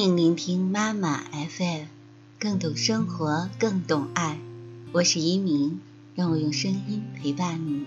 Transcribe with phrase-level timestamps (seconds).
[0.00, 1.84] 迎聆听妈妈 FM，
[2.38, 4.38] 更懂生活，更懂爱。
[4.92, 5.78] 我是一鸣，
[6.14, 7.84] 让我用声音陪伴你。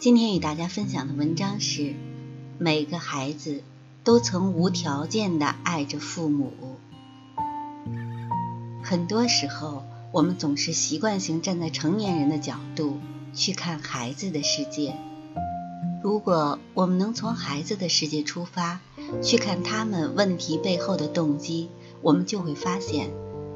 [0.00, 1.94] 今天与大家分享的文章是：
[2.58, 3.62] 每个孩子
[4.02, 6.52] 都曾无条件的爱着父母。
[8.82, 12.98] 很多时候，我们总是习惯性站在成年人的角度
[13.34, 14.96] 去看孩子的世界。
[16.02, 18.80] 如果我们能从孩子的世界出发，
[19.22, 21.68] 去看他们问题背后的动机，
[22.02, 23.10] 我们就会发现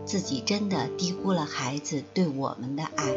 [0.05, 3.15] 自己真的低估了孩子对我们的爱。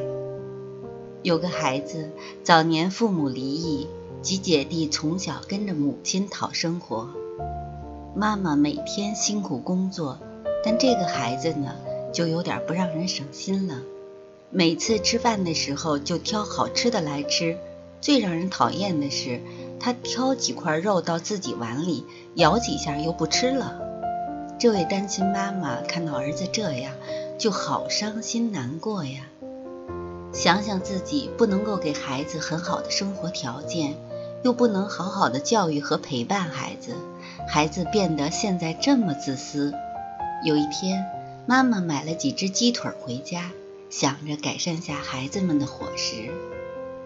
[1.24, 2.10] 有个孩子
[2.44, 3.88] 早年父母离异，
[4.22, 7.10] 几姐弟从小跟着母亲讨生活，
[8.16, 10.18] 妈妈每天辛苦工作，
[10.64, 11.76] 但这个孩子呢，
[12.12, 13.82] 就有点不让人省心了。
[14.50, 17.58] 每次吃饭的时候就挑好吃的来吃。
[18.02, 19.40] 最让人讨厌的是，
[19.82, 23.82] 他挑几块肉到自己碗里，咬几下又不吃了。
[24.60, 26.94] 这位单亲妈妈看到儿子这样，
[27.40, 29.22] 就好伤心难过呀。
[30.32, 33.96] 想想自己不能够给孩子很好的生活条件，
[34.44, 36.94] 又不能好好的教育和陪伴孩子，
[37.48, 39.74] 孩子变得现在这么自私。
[40.46, 41.04] 有一天，
[41.48, 43.52] 妈妈买了几只鸡腿回家，
[43.90, 46.30] 想着改善下孩子们的伙食。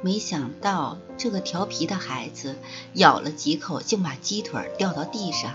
[0.05, 2.57] 没想到这个调皮的孩子
[2.93, 5.53] 咬了几口，竟把鸡腿掉到地上。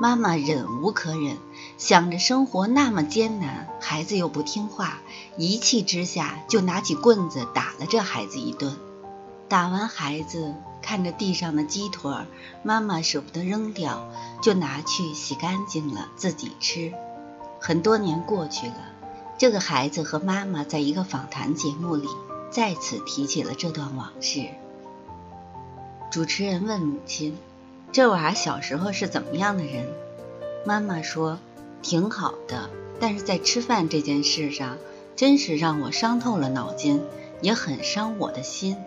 [0.00, 1.36] 妈妈忍无可忍，
[1.76, 5.00] 想着生活那么艰难，孩子又不听话，
[5.36, 8.74] 一气之下就拿起棍子打了这孩子一顿。
[9.46, 12.10] 打完孩子，看着地上的鸡腿，
[12.62, 14.08] 妈妈舍不得扔掉，
[14.40, 16.94] 就拿去洗干净了自己吃。
[17.60, 18.76] 很多年过去了，
[19.36, 22.08] 这个孩子和妈妈在一个访谈节目里。
[22.56, 24.46] 再次提起了这段往事。
[26.10, 27.36] 主持人问母亲
[27.92, 29.86] ：“这娃小时候是怎么样的人？”
[30.64, 31.38] 妈妈说
[31.82, 34.78] ：“挺好的，但是在吃饭这件事上，
[35.16, 37.02] 真是让我伤透了脑筋，
[37.42, 38.78] 也很伤我的心。”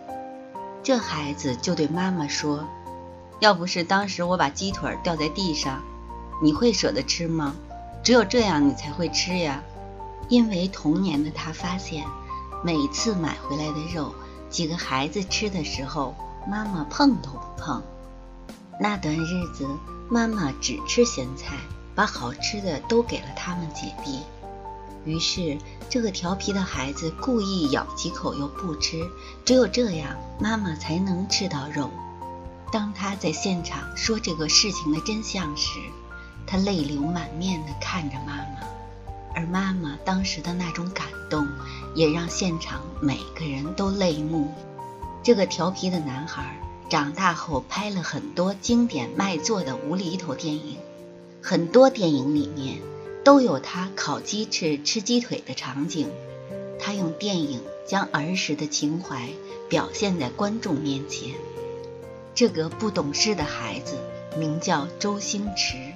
[0.82, 2.66] 这孩子就对妈妈说
[3.38, 5.80] ：“要不是当时我把鸡腿掉在地上，
[6.42, 7.54] 你会舍得吃吗？
[8.02, 9.62] 只有这样你才会吃呀。”
[10.28, 12.04] 因为童年的他发现。
[12.62, 14.14] 每次买回来的肉，
[14.50, 16.14] 几个孩子吃的时候，
[16.46, 17.82] 妈妈碰都不碰。
[18.78, 19.66] 那段日子，
[20.10, 21.56] 妈妈只吃咸菜，
[21.94, 24.20] 把好吃的都给了他们姐弟。
[25.06, 25.56] 于是，
[25.88, 29.08] 这个调皮的孩子故意咬几口又不吃，
[29.46, 31.88] 只有这样，妈妈才能吃到肉。
[32.70, 35.80] 当他在现场说这个事情的真相时，
[36.46, 38.60] 他泪流满面地看着妈妈。
[39.40, 41.48] 而妈妈当时的那种感动，
[41.94, 44.52] 也让现场每个人都泪目。
[45.22, 50.76] 这个调皮的男孩长大后拍了很多经典卖座的无厘头电影，
[51.40, 52.80] 很多电影里面
[53.24, 56.10] 都有他烤鸡翅、吃鸡腿的场景。
[56.78, 59.30] 他用电影将儿时的情怀
[59.70, 61.34] 表现在观众面前。
[62.34, 63.96] 这个不懂事的孩子
[64.36, 65.89] 名叫周星驰。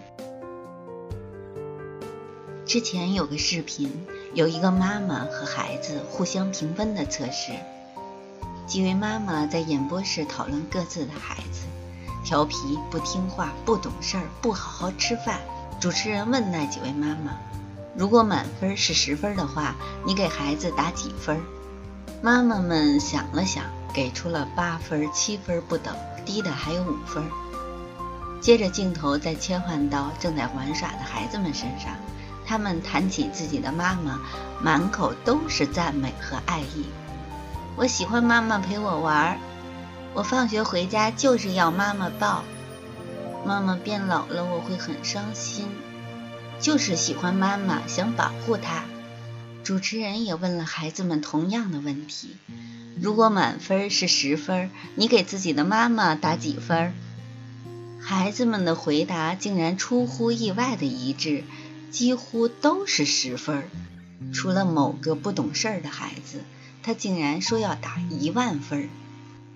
[2.66, 3.92] 之前有个视频，
[4.32, 7.52] 有一个妈妈和孩子互相评分的测试。
[8.66, 11.66] 几位妈妈在演播室讨论各自的孩子，
[12.24, 12.56] 调皮、
[12.90, 15.40] 不听话、不懂事儿、不好好吃饭。
[15.78, 17.36] 主持人问那几位妈妈
[17.94, 19.74] ：“如果满分是十分的话，
[20.06, 21.38] 你给孩子打几分？”
[22.22, 27.22] 妈妈们想了想，给出了八分、七分不等，低的还有五分。
[28.40, 31.94] 接着镜头再切换到正在玩耍的孩子们身上。
[32.46, 34.20] 他们谈起自己的妈妈，
[34.62, 36.86] 满口都是赞美和爱意。
[37.76, 39.38] 我喜欢妈妈陪我玩儿，
[40.14, 42.44] 我放学回家就是要妈妈抱。
[43.44, 45.66] 妈妈变老了，我会很伤心。
[46.60, 48.84] 就是喜欢妈妈，想保护她。
[49.62, 52.36] 主持人也问了孩子们同样的问题：
[53.00, 56.94] 如果满分是十分，你给自己的妈妈打几分？
[58.00, 61.44] 孩子们的回答竟然出乎意外的一致。
[61.94, 63.70] 几乎都是十分，
[64.32, 66.40] 除了某个不懂事儿的孩子，
[66.82, 68.88] 他竟然说要打一万分。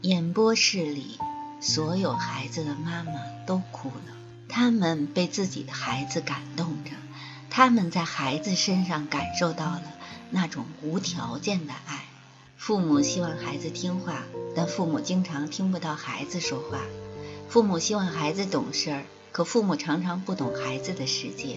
[0.02, 1.18] 演播室里，
[1.60, 3.10] 所有孩子的妈妈
[3.44, 4.14] 都哭了，
[4.48, 6.92] 他们被自己的孩子感动着，
[7.50, 9.82] 他们在孩子身上感受到了
[10.30, 12.04] 那种无条件的爱。
[12.56, 14.22] 父母希望孩子听话，
[14.54, 16.78] 但父母经常听不到孩子说话。
[17.48, 19.02] 父母希望孩子懂事儿，
[19.32, 21.56] 可父母常常不懂孩子的世界。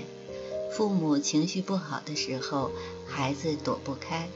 [0.72, 2.72] 父母情绪不好的时候，
[3.08, 4.28] 孩子躲不开；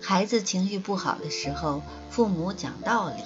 [0.00, 3.22] 孩子情绪不好的时候，父母讲道理。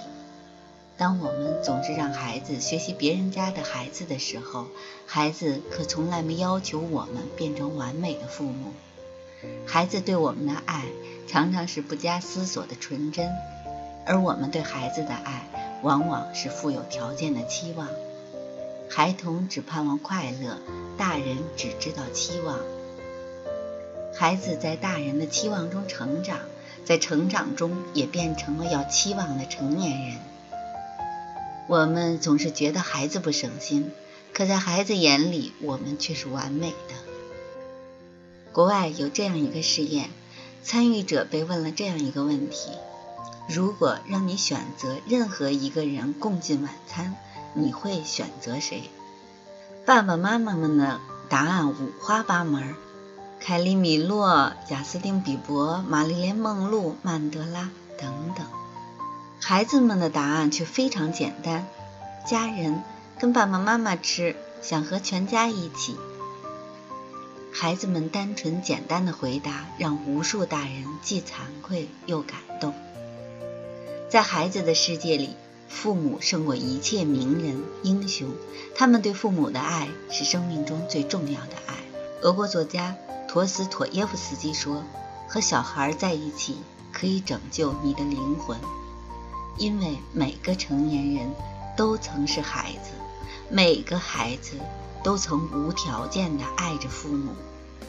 [0.99, 4.67] 当我们总是让孩子学习别人家的孩子的时候，
[5.07, 8.73] 孩子可从来没要求我们变成完美的父母。
[9.67, 10.85] 孩子对我们的爱
[11.27, 13.31] 常常是不加思索的纯真，
[14.07, 15.49] 而我们对孩子的爱
[15.83, 17.89] 往往是富有条件的期望。
[18.95, 20.59] 孩童只盼望快乐，
[20.99, 22.59] 大人只知道期望。
[24.15, 26.41] 孩子在大人的期望中成长，
[26.85, 30.19] 在成长中也变成了要期望的成年人。
[31.69, 33.91] 我们总是觉得孩子不省心，
[34.35, 36.95] 可在孩子眼里，我们却是完美的。
[38.53, 40.11] 国外有这样一个试验，
[40.63, 42.73] 参与者被问了这样一个问题：
[43.49, 47.17] 如果让你选择任何一个人共进晚餐，
[47.55, 48.91] 你会选择谁？
[49.85, 52.75] 爸爸妈妈们的答案五花八门。
[53.45, 58.47] 凯利·米洛、贾斯汀·比伯、玛丽莲·梦露、曼德拉等等，
[59.41, 61.67] 孩子们的答案却非常简单：
[62.25, 62.85] 家人
[63.19, 65.97] 跟爸爸妈妈吃，想和全家一起。
[67.53, 72.73] 孩子们单纯简单的回答，让无数大人既惭愧又感动。
[74.09, 75.35] 在孩子的世界里，
[75.73, 78.29] 父母胜过一切名人英雄，
[78.77, 81.75] 他们对父母的爱是生命中最重要的爱。
[82.21, 82.95] 俄国作家。
[83.29, 84.85] 陀思妥耶夫斯基说
[85.27, 86.59] ：“和小孩在一起
[86.93, 88.59] 可以拯救你的灵魂，
[89.57, 91.31] 因为每个成年人
[91.75, 92.91] 都曾是孩子，
[93.49, 94.59] 每个孩子
[95.03, 97.33] 都曾无条件的爱着父母。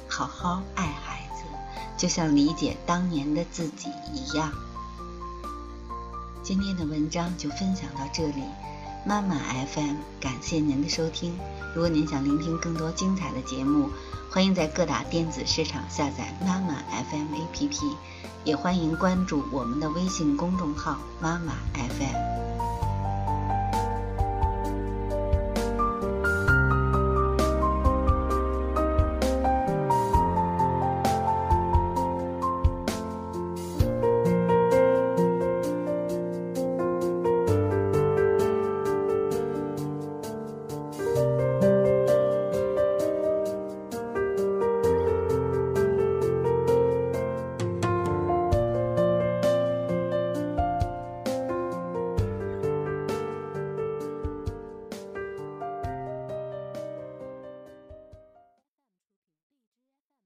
[0.07, 1.44] 好好爱孩子，
[1.97, 4.50] 就像理解当年的自己一样。”
[6.43, 8.43] 今天的文章就分享到这里，
[9.05, 11.39] 妈妈 FM 感谢您的收听。
[11.73, 13.89] 如果您想聆听更多精彩的节目，
[14.29, 17.95] 欢迎在各大电子市场下载妈妈 FM APP，
[18.43, 22.42] 也欢迎关注我们的微信公众号妈妈 FM。